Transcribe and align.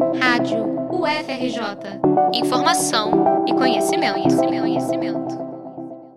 Rádio 0.00 0.64
UFRJ. 0.90 2.00
Informação 2.32 3.44
e 3.46 3.52
conhecimento, 3.52 4.14
conhecimento, 4.14 4.60
conhecimento. 4.62 5.38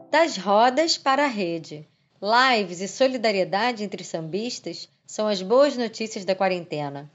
Das 0.10 0.38
rodas 0.38 0.98
para 0.98 1.26
a 1.26 1.28
rede. 1.28 1.86
Lives 2.22 2.80
e 2.80 2.88
solidariedade 2.88 3.84
entre 3.84 4.02
sambistas 4.06 4.88
são 5.06 5.28
as 5.28 5.42
boas 5.42 5.76
notícias 5.76 6.24
da 6.24 6.34
quarentena. 6.34 7.12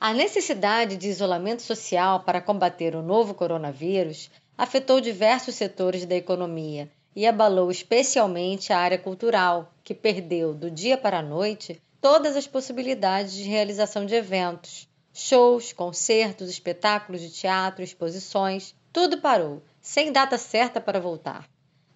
A 0.00 0.12
necessidade 0.12 0.96
de 0.96 1.08
isolamento 1.08 1.62
social 1.62 2.24
para 2.24 2.40
combater 2.40 2.96
o 2.96 3.02
novo 3.02 3.32
coronavírus 3.32 4.28
afetou 4.56 5.00
diversos 5.00 5.54
setores 5.54 6.04
da 6.04 6.16
economia 6.16 6.90
e 7.14 7.28
abalou 7.28 7.70
especialmente 7.70 8.72
a 8.72 8.78
área 8.78 8.98
cultural, 8.98 9.72
que 9.84 9.94
perdeu, 9.94 10.52
do 10.52 10.68
dia 10.68 10.98
para 10.98 11.20
a 11.20 11.22
noite, 11.22 11.80
todas 12.00 12.36
as 12.36 12.48
possibilidades 12.48 13.34
de 13.34 13.44
realização 13.44 14.04
de 14.04 14.16
eventos, 14.16 14.87
shows, 15.18 15.72
concertos, 15.72 16.48
espetáculos 16.48 17.20
de 17.20 17.30
teatro, 17.30 17.82
exposições, 17.82 18.72
tudo 18.92 19.20
parou, 19.20 19.60
sem 19.80 20.12
data 20.12 20.38
certa 20.38 20.80
para 20.80 21.00
voltar. 21.00 21.48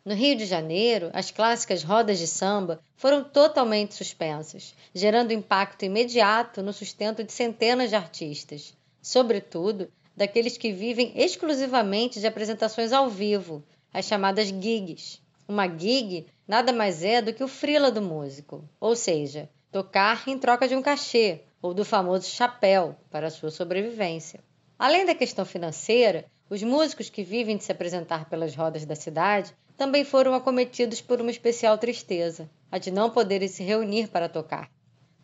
No 0.04 0.12
Rio 0.12 0.36
de 0.36 0.44
Janeiro, 0.44 1.08
as 1.12 1.30
clássicas 1.30 1.84
rodas 1.84 2.18
de 2.18 2.26
samba 2.26 2.80
foram 2.96 3.22
totalmente 3.22 3.94
suspensas, 3.94 4.74
gerando 4.92 5.32
impacto 5.32 5.84
imediato 5.84 6.64
no 6.64 6.72
sustento 6.72 7.22
de 7.22 7.32
centenas 7.32 7.90
de 7.90 7.94
artistas, 7.94 8.74
sobretudo 9.00 9.88
daqueles 10.16 10.58
que 10.58 10.72
vivem 10.72 11.12
exclusivamente 11.14 12.18
de 12.18 12.26
apresentações 12.26 12.92
ao 12.92 13.08
vivo, 13.08 13.62
as 13.94 14.04
chamadas 14.04 14.48
gigs. 14.48 15.20
Uma 15.46 15.68
gig 15.68 16.26
nada 16.46 16.72
mais 16.72 17.04
é 17.04 17.22
do 17.22 17.32
que 17.32 17.44
o 17.44 17.48
frila 17.48 17.88
do 17.88 18.02
músico, 18.02 18.68
ou 18.80 18.96
seja, 18.96 19.48
tocar 19.70 20.24
em 20.26 20.36
troca 20.36 20.66
de 20.66 20.74
um 20.74 20.82
cachê 20.82 21.42
ou 21.62 21.72
do 21.72 21.84
famoso 21.84 22.28
chapéu 22.28 22.96
para 23.08 23.30
sua 23.30 23.50
sobrevivência. 23.50 24.40
Além 24.78 25.06
da 25.06 25.14
questão 25.14 25.44
financeira, 25.44 26.26
os 26.50 26.62
músicos 26.62 27.08
que 27.08 27.22
vivem 27.22 27.56
de 27.56 27.64
se 27.64 27.70
apresentar 27.72 28.28
pelas 28.28 28.54
rodas 28.54 28.84
da 28.84 28.96
cidade 28.96 29.54
também 29.76 30.04
foram 30.04 30.34
acometidos 30.34 31.00
por 31.00 31.20
uma 31.20 31.30
especial 31.30 31.78
tristeza, 31.78 32.50
a 32.70 32.78
de 32.78 32.90
não 32.90 33.08
poderem 33.10 33.48
se 33.48 33.62
reunir 33.62 34.08
para 34.08 34.28
tocar. 34.28 34.68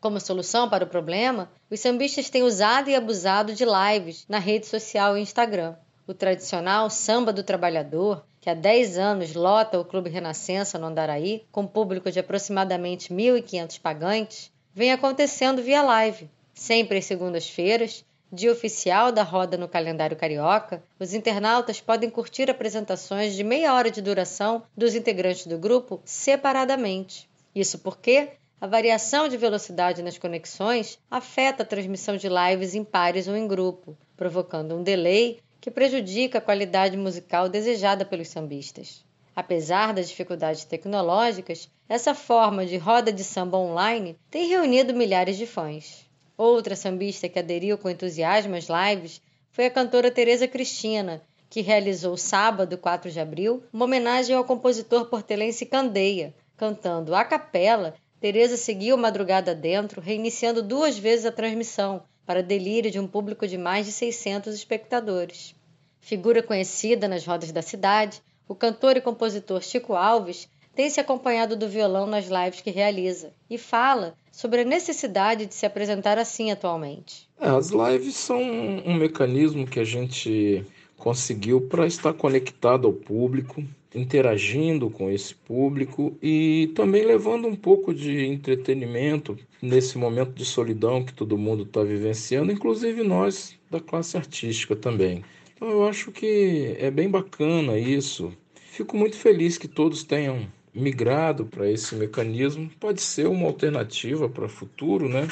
Como 0.00 0.20
solução 0.20 0.68
para 0.68 0.84
o 0.84 0.88
problema, 0.88 1.50
os 1.68 1.80
sambistas 1.80 2.30
têm 2.30 2.44
usado 2.44 2.88
e 2.88 2.94
abusado 2.94 3.52
de 3.52 3.64
lives 3.64 4.24
na 4.28 4.38
rede 4.38 4.66
social 4.66 5.18
e 5.18 5.20
Instagram. 5.20 5.74
O 6.06 6.14
tradicional 6.14 6.88
Samba 6.88 7.32
do 7.32 7.42
Trabalhador, 7.42 8.24
que 8.40 8.48
há 8.48 8.54
10 8.54 8.96
anos 8.96 9.34
lota 9.34 9.78
o 9.78 9.84
Clube 9.84 10.08
Renascença 10.08 10.78
no 10.78 10.86
Andaraí, 10.86 11.44
com 11.50 11.66
público 11.66 12.10
de 12.10 12.20
aproximadamente 12.20 13.12
1.500 13.12 13.80
pagantes, 13.80 14.52
vem 14.78 14.92
acontecendo 14.92 15.60
via 15.60 15.82
live, 15.82 16.30
sempre 16.54 16.98
às 16.98 17.04
segundas-feiras, 17.04 18.04
Dia 18.30 18.52
oficial 18.52 19.10
da 19.10 19.22
roda 19.22 19.56
no 19.56 19.66
calendário 19.66 20.14
carioca, 20.14 20.84
os 21.00 21.14
internautas 21.14 21.80
podem 21.80 22.10
curtir 22.10 22.50
apresentações 22.50 23.34
de 23.34 23.42
meia 23.42 23.72
hora 23.72 23.90
de 23.90 24.02
duração 24.02 24.62
dos 24.76 24.94
integrantes 24.94 25.46
do 25.46 25.56
grupo 25.56 25.98
separadamente. 26.04 27.26
Isso 27.54 27.78
porque 27.78 28.28
a 28.60 28.66
variação 28.66 29.28
de 29.28 29.38
velocidade 29.38 30.02
nas 30.02 30.18
conexões 30.18 30.98
afeta 31.10 31.62
a 31.62 31.66
transmissão 31.66 32.18
de 32.18 32.28
lives 32.28 32.74
em 32.74 32.84
pares 32.84 33.26
ou 33.28 33.34
em 33.34 33.48
grupo, 33.48 33.96
provocando 34.14 34.76
um 34.76 34.82
delay 34.82 35.40
que 35.58 35.70
prejudica 35.70 36.36
a 36.36 36.42
qualidade 36.42 36.98
musical 36.98 37.48
desejada 37.48 38.04
pelos 38.04 38.28
sambistas. 38.28 39.02
Apesar 39.34 39.94
das 39.94 40.10
dificuldades 40.10 40.64
tecnológicas, 40.66 41.70
essa 41.88 42.14
forma 42.14 42.66
de 42.66 42.76
roda 42.76 43.10
de 43.10 43.24
samba 43.24 43.56
online 43.56 44.18
tem 44.30 44.46
reunido 44.46 44.92
milhares 44.92 45.38
de 45.38 45.46
fãs. 45.46 46.06
Outra 46.36 46.76
sambista 46.76 47.28
que 47.28 47.38
aderiu 47.38 47.78
com 47.78 47.88
entusiasmo 47.88 48.54
às 48.54 48.66
lives 48.68 49.22
foi 49.50 49.64
a 49.64 49.70
cantora 49.70 50.10
Tereza 50.10 50.46
Cristina, 50.46 51.22
que 51.48 51.62
realizou 51.62 52.16
sábado, 52.16 52.76
4 52.76 53.10
de 53.10 53.18
abril, 53.18 53.62
uma 53.72 53.86
homenagem 53.86 54.36
ao 54.36 54.44
compositor 54.44 55.06
portelense 55.06 55.64
Candeia. 55.64 56.34
Cantando 56.58 57.14
a 57.14 57.24
capela, 57.24 57.94
Tereza 58.20 58.56
seguiu 58.56 58.96
madrugada 58.98 59.54
dentro, 59.54 60.00
reiniciando 60.00 60.62
duas 60.62 60.98
vezes 60.98 61.24
a 61.24 61.32
transmissão, 61.32 62.02
para 62.26 62.42
delírio 62.42 62.90
de 62.90 63.00
um 63.00 63.06
público 63.06 63.46
de 63.48 63.56
mais 63.56 63.86
de 63.86 63.92
600 63.92 64.54
espectadores. 64.54 65.54
Figura 66.00 66.42
conhecida 66.42 67.08
nas 67.08 67.24
rodas 67.24 67.50
da 67.50 67.62
cidade, 67.62 68.20
o 68.46 68.54
cantor 68.54 68.96
e 68.96 69.00
compositor 69.00 69.62
Chico 69.62 69.94
Alves 69.94 70.48
tem 70.78 70.88
se 70.88 71.00
acompanhado 71.00 71.56
do 71.56 71.68
violão 71.68 72.06
nas 72.06 72.28
lives 72.28 72.60
que 72.60 72.70
realiza 72.70 73.32
e 73.50 73.58
fala 73.58 74.14
sobre 74.30 74.60
a 74.60 74.64
necessidade 74.64 75.44
de 75.44 75.52
se 75.52 75.66
apresentar 75.66 76.18
assim 76.18 76.52
atualmente. 76.52 77.28
É, 77.40 77.48
as 77.48 77.70
lives 77.70 78.14
são 78.14 78.40
um 78.40 78.94
mecanismo 78.94 79.66
que 79.66 79.80
a 79.80 79.84
gente 79.84 80.64
conseguiu 80.96 81.62
para 81.62 81.84
estar 81.84 82.12
conectado 82.12 82.86
ao 82.86 82.92
público, 82.92 83.64
interagindo 83.92 84.88
com 84.88 85.10
esse 85.10 85.34
público 85.34 86.16
e 86.22 86.70
também 86.76 87.04
levando 87.04 87.48
um 87.48 87.56
pouco 87.56 87.92
de 87.92 88.26
entretenimento 88.26 89.36
nesse 89.60 89.98
momento 89.98 90.30
de 90.30 90.44
solidão 90.44 91.04
que 91.04 91.12
todo 91.12 91.36
mundo 91.36 91.64
está 91.64 91.82
vivenciando, 91.82 92.52
inclusive 92.52 93.02
nós 93.02 93.58
da 93.68 93.80
classe 93.80 94.16
artística 94.16 94.76
também. 94.76 95.24
Então 95.56 95.68
eu 95.68 95.88
acho 95.88 96.12
que 96.12 96.76
é 96.78 96.88
bem 96.88 97.10
bacana 97.10 97.76
isso. 97.76 98.32
Fico 98.54 98.96
muito 98.96 99.16
feliz 99.16 99.58
que 99.58 99.66
todos 99.66 100.04
tenham 100.04 100.46
migrado 100.78 101.44
para 101.46 101.70
esse 101.70 101.94
mecanismo 101.94 102.70
pode 102.80 103.00
ser 103.00 103.26
uma 103.26 103.46
alternativa 103.46 104.28
para 104.28 104.46
o 104.46 104.48
futuro, 104.48 105.08
né? 105.08 105.28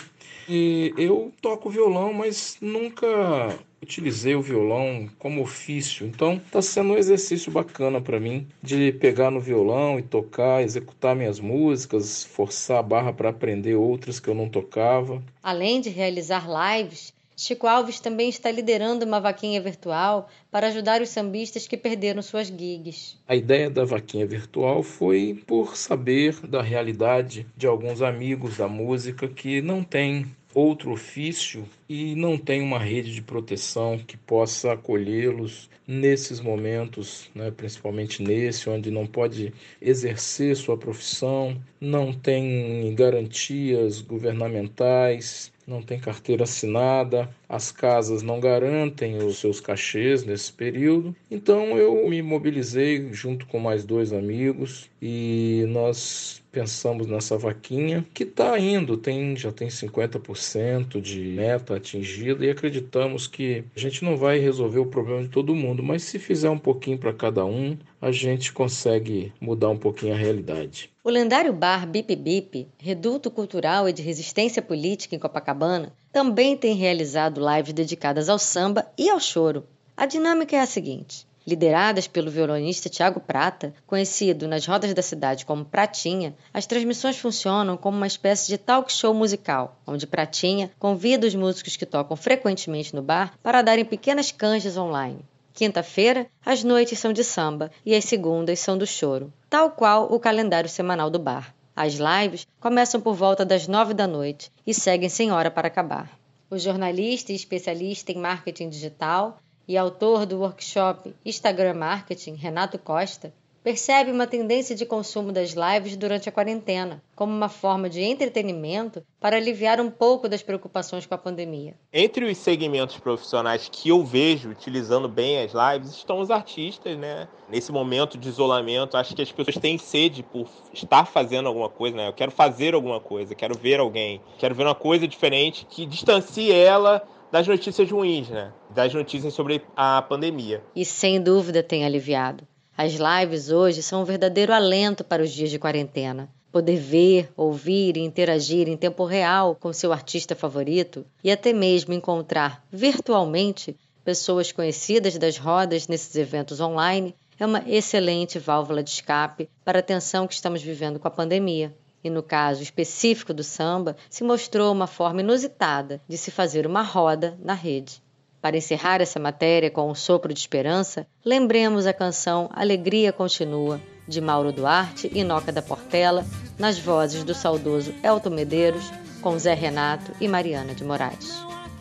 E 0.49 0.93
eu 0.97 1.33
toco 1.41 1.71
violão, 1.71 2.13
mas 2.13 2.57
nunca 2.61 3.59
utilizei 3.83 4.35
o 4.35 4.43
violão 4.43 5.09
como 5.19 5.43
ofício. 5.43 6.07
Então, 6.07 6.35
está 6.35 6.63
sendo 6.63 6.93
um 6.93 6.99
exercício 6.99 7.51
bacana 7.53 8.01
para 8.01 8.19
mim 8.19 8.47
de 8.63 8.93
pegar 8.93 9.31
no 9.31 9.41
violão 9.41 9.99
e 9.99 10.03
tocar, 10.03 10.63
executar 10.63 11.15
minhas 11.15 11.41
músicas, 11.41 12.25
forçar 12.25 12.79
a 12.79 12.83
barra 12.83 13.13
para 13.13 13.31
aprender 13.31 13.75
outras 13.75 14.21
que 14.21 14.29
eu 14.29 14.35
não 14.35 14.49
tocava. 14.49 15.23
Além 15.43 15.81
de 15.81 15.91
realizar 15.91 16.47
lives, 16.47 17.13
Chico 17.39 17.67
Alves 17.67 18.01
também 18.01 18.31
está 18.31 18.51
liderando 18.51 19.05
uma 19.05 19.21
vaquinha 19.21 19.61
virtual 19.61 20.31
para 20.51 20.69
ajudar 20.69 21.03
os 21.03 21.11
sambistas 21.11 21.69
que 21.69 21.77
perderam 21.77 22.23
suas 22.23 22.49
gigs. 22.49 23.19
A 23.29 23.37
ideia 23.37 23.69
da 23.69 23.85
vaquinha 23.85 24.27
virtual 24.27 24.83
foi 24.83 25.43
por 25.47 25.77
saber 25.77 26.35
da 26.47 26.63
realidade 26.63 27.47
de 27.55 27.67
alguns 27.67 28.01
amigos 28.01 28.57
da 28.57 28.67
música 28.67 29.29
que 29.29 29.61
não 29.61 29.85
têm 29.85 30.27
outro 30.55 30.91
ofício 30.93 31.69
e 31.87 32.15
não 32.15 32.39
tem 32.39 32.63
uma 32.63 32.79
rede 32.79 33.15
de 33.15 33.21
proteção 33.21 33.99
que 33.99 34.17
possa 34.17 34.73
acolhê-los 34.73 35.69
nesses 35.87 36.41
momentos, 36.41 37.31
né, 37.35 37.51
principalmente 37.51 38.23
nesse, 38.23 38.71
onde 38.71 38.91
não 38.91 39.07
pode 39.07 39.53
exercer 39.81 40.57
sua 40.57 40.79
profissão, 40.79 41.61
não 41.79 42.11
tem 42.11 42.95
garantias 42.95 44.01
governamentais, 44.01 45.53
não 45.67 45.83
tem 45.83 45.99
carteira 45.99 46.45
assinada, 46.45 47.29
as 47.49 47.73
casas 47.73 48.23
não 48.23 48.39
garantem 48.39 49.17
os 49.19 49.39
seus 49.39 49.61
cachês 49.61 50.25
nesse 50.25 50.53
período. 50.53 51.15
Então 51.31 51.77
eu 51.77 52.09
me 52.09 52.23
mobilizei 52.23 53.13
junto 53.13 53.47
com 53.47 53.59
mais 53.59 53.85
dois 53.85 54.13
amigos 54.13 54.89
e 55.03 55.65
nós 55.69 56.43
pensamos 56.53 57.07
nessa 57.07 57.37
vaquinha 57.37 58.07
que 58.15 58.23
está 58.23 58.59
indo, 58.59 58.97
tem, 58.97 59.37
já 59.37 59.53
tem 59.53 59.69
50% 59.69 61.01
de 61.01 61.21
meta 61.21 61.77
atingida 61.77 62.47
e 62.47 62.51
acreditamos 62.51 63.27
que 63.27 63.63
a 63.77 63.79
gente 63.79 64.03
não 64.03 64.17
vai 64.17 64.39
resolver 64.39 64.79
o 64.79 64.87
problema 64.87 65.23
de 65.23 65.29
todo 65.29 65.55
mundo, 65.55 65.83
mas 65.83 66.05
se 66.05 66.19
fizer 66.19 66.49
um 66.49 66.59
pouquinho 66.59 66.97
para 66.97 67.13
cada 67.13 67.45
um, 67.45 67.77
a 68.01 68.13
gente 68.13 68.53
consegue 68.53 69.33
mudar 69.41 69.71
um 69.71 69.77
pouquinho 69.77 70.15
a 70.15 70.17
realidade. 70.17 70.91
O 71.03 71.11
lendário 71.11 71.53
bar 71.53 71.87
Bip 71.87 72.15
Bip, 72.17 72.69
reduto 72.79 73.31
cultural 73.31 73.89
e 73.89 73.93
de 73.93 74.03
resistência 74.03 74.61
política 74.61 75.15
em 75.15 75.19
Copacabana, 75.19 75.93
também 76.13 76.57
tem 76.57 76.75
realizado 76.75 77.41
lives 77.41 77.73
dedicadas 77.73 78.29
ao 78.29 78.39
samba 78.39 78.87
e 78.99 79.09
ao 79.09 79.21
choro. 79.21 79.65
A 79.97 80.07
dinâmica 80.07 80.57
é 80.57 80.61
a 80.61 80.67
seguinte: 80.67 81.27
Lideradas 81.47 82.09
pelo 82.09 82.29
violonista 82.29 82.89
Tiago 82.89 83.21
Prata, 83.21 83.73
conhecido 83.87 84.49
nas 84.49 84.67
rodas 84.67 84.93
da 84.93 85.01
cidade 85.01 85.47
como 85.47 85.65
Pratinha, 85.65 86.35
as 86.53 86.67
transmissões 86.67 87.17
funcionam 87.19 87.77
como 87.77 87.97
uma 87.97 88.07
espécie 88.09 88.49
de 88.49 88.59
talk 88.59 88.93
show 88.93 89.15
musical, 89.15 89.81
onde 89.87 90.09
Pratinha 90.09 90.73
convida 90.77 91.25
os 91.25 91.37
músicos 91.37 91.77
que 91.77 91.87
tocam 91.87 92.17
frequentemente 92.17 92.97
no 92.97 93.01
bar 93.01 93.39
para 93.45 93.63
darem 93.63 93.85
pequenas 93.85 94.33
canjas 94.33 94.77
online. 94.77 95.21
Quinta-feira, 95.57 96.27
as 96.45 96.63
noites 96.63 96.99
são 96.99 97.15
de 97.15 97.25
samba 97.25 97.71
e 97.83 97.95
as 97.95 98.05
segundas 98.05 98.61
são 98.61 98.77
do 98.77 98.87
choro, 98.87 99.33
tal 99.49 99.71
qual 99.71 100.13
o 100.13 100.21
calendário 100.21 100.69
semanal 100.69 101.09
do 101.09 101.19
bar. 101.19 101.55
As 101.75 101.95
lives 101.95 102.47
começam 102.61 103.01
por 103.01 103.15
volta 103.15 103.43
das 103.43 103.67
nove 103.67 103.95
da 103.95 104.07
noite 104.07 104.53
e 104.67 104.75
seguem 104.75 105.09
sem 105.09 105.33
hora 105.33 105.51
para 105.51 105.67
acabar. 105.67 106.11
O 106.51 106.59
jornalista 106.59 107.33
e 107.33 107.35
especialista 107.35 108.13
em 108.13 108.19
marketing 108.19 108.69
digital 108.69 109.39
e 109.67 109.79
autor 109.79 110.27
do 110.27 110.41
workshop 110.41 111.15
Instagram 111.25 111.73
Marketing, 111.73 112.35
Renato 112.35 112.79
Costa, 112.79 113.33
percebe 113.67 114.13
uma 114.13 114.29
tendência 114.29 114.77
de 114.77 114.87
consumo 114.87 115.33
das 115.33 115.53
lives 115.53 115.97
durante 115.97 116.29
a 116.29 116.33
quarentena, 116.33 117.03
como 117.17 117.35
uma 117.35 117.49
forma 117.49 117.91
de 117.91 118.01
entretenimento 118.01 119.03
para 119.21 119.37
aliviar 119.37 119.81
um 119.81 119.91
pouco 119.91 120.29
das 120.29 120.41
preocupações 120.41 121.05
com 121.05 121.17
a 121.17 121.19
pandemia. 121.19 121.75
Entre 121.93 122.25
os 122.25 122.39
segmentos 122.39 122.97
profissionais 122.97 123.69
que 123.69 123.89
eu 123.89 124.05
vejo 124.05 124.51
utilizando 124.51 125.09
bem 125.09 125.43
as 125.43 125.51
lives 125.53 125.97
estão 125.97 126.21
os 126.21 126.31
artistas, 126.31 126.97
né? 126.97 127.27
Nesse 127.49 127.73
momento 127.73 128.17
de 128.17 128.29
isolamento, 128.29 128.97
acho 128.97 129.17
que 129.17 129.23
as 129.23 129.33
pessoas 129.33 129.57
têm 129.57 129.77
sede 129.79 130.23
por 130.23 130.47
estar 130.73 131.05
fazendo 131.05 131.49
alguma 131.49 131.69
coisa, 131.69 131.97
né? 131.97 132.07
Eu 132.07 132.13
quero 132.13 132.31
fazer 132.31 132.73
alguma 132.73 133.01
coisa, 133.01 133.35
quero 133.35 133.59
ver 133.59 133.81
alguém, 133.81 134.21
quero 134.39 134.55
ver 134.55 134.63
uma 134.63 134.77
coisa 134.77 135.09
diferente 135.09 135.67
que 135.69 135.85
distancie 135.85 136.53
ela 136.53 137.03
das 137.33 137.49
notícias 137.49 137.91
ruins, 137.91 138.29
né? 138.29 138.53
Das 138.71 138.95
notícias 138.95 139.35
sobre 139.35 139.61
a 139.75 140.01
pandemia. 140.03 140.63
E 140.73 140.85
sem 140.85 141.21
dúvida 141.21 141.65
tem 141.65 141.85
aliviado. 141.85 142.47
As 142.79 142.93
lives 142.93 143.51
hoje 143.51 143.83
são 143.83 144.03
um 144.03 144.05
verdadeiro 144.05 144.53
alento 144.53 145.03
para 145.03 145.23
os 145.23 145.33
dias 145.33 145.49
de 145.51 145.59
quarentena. 145.59 146.29
Poder 146.53 146.77
ver, 146.77 147.31
ouvir 147.35 147.97
e 147.97 148.01
interagir 148.01 148.69
em 148.69 148.77
tempo 148.77 149.07
real 149.07 149.55
com 149.55 149.73
seu 149.73 149.95
artista 149.95 150.35
favorito 150.35 151.07
e 151.25 151.31
até 151.31 151.55
mesmo 151.55 151.95
encontrar 151.95 152.63
virtualmente 152.71 153.75
pessoas 154.05 154.53
conhecidas 154.53 155.17
das 155.17 155.39
rodas 155.39 155.89
nesses 155.89 156.15
eventos 156.17 156.61
online 156.61 157.15
é 157.41 157.47
uma 157.47 157.65
excelente 157.67 158.39
válvula 158.39 158.83
de 158.83 158.91
escape 158.91 159.49
para 159.65 159.79
a 159.79 159.83
tensão 159.83 160.27
que 160.27 160.35
estamos 160.35 160.61
vivendo 160.61 160.99
com 160.99 161.09
a 161.09 161.11
pandemia. 161.11 161.75
E 162.05 162.11
no 162.11 162.23
caso 162.23 162.63
específico 162.63 163.33
do 163.33 163.43
samba, 163.43 163.97
se 164.11 164.23
mostrou 164.23 164.71
uma 164.71 164.87
forma 164.87 165.23
inusitada 165.23 165.99
de 166.07 166.19
se 166.19 166.31
fazer 166.31 166.67
uma 166.67 166.83
roda 166.83 167.39
na 167.43 167.55
rede. 167.55 168.03
Para 168.41 168.57
encerrar 168.57 169.01
essa 169.01 169.19
matéria 169.19 169.71
com 169.71 169.91
um 169.91 169.95
sopro 169.95 170.33
de 170.33 170.41
esperança, 170.41 171.07
lembremos 171.25 171.87
a 171.87 171.93
canção 171.93 172.49
Alegria 172.53 173.13
Continua, 173.13 173.81
de 174.07 174.21
Mauro 174.21 174.53
Duarte 174.53 175.11
e 175.13 175.25
Noca 175.25 175.51
da 175.51 175.63
Portela, 175.63 176.25
nas 176.59 176.79
vozes 176.79 177.25
do 177.25 177.35
saudoso 177.35 177.93
Elton 178.03 178.31
Medeiros, 178.31 178.91
com 179.21 179.39
Zé 179.39 179.55
Renato 179.55 180.13
e 180.21 180.29
Mariana 180.29 180.75
de 180.75 180.85
Moraes. 180.85 181.35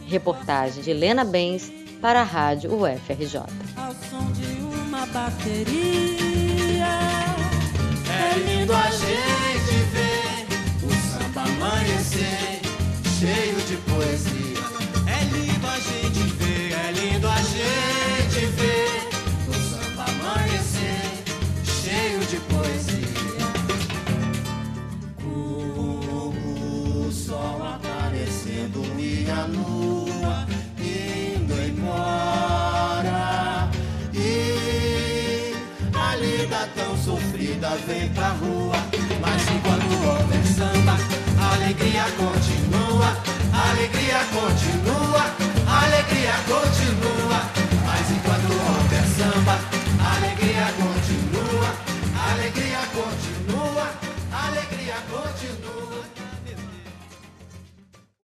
Reportagem 0.08 0.82
de 0.82 0.90
Helena 0.90 1.24
Bens 1.24 1.72
para 2.02 2.22
a 2.22 2.24
Rádio 2.24 2.72
UFRJ. 2.74 3.44
Tão 36.74 36.98
sofrida 36.98 37.70
vem 37.88 38.10
pra 38.10 38.30
rua, 38.30 38.76
mas 39.22 39.42
enquanto 39.50 39.94
houver 40.08 40.46
samba, 40.46 40.98
alegria 41.54 42.04
continua. 42.18 42.45